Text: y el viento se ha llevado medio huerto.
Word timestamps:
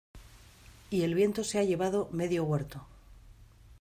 y 0.89 1.03
el 1.03 1.13
viento 1.13 1.43
se 1.43 1.59
ha 1.59 1.63
llevado 1.63 2.09
medio 2.11 2.43
huerto. 2.43 2.87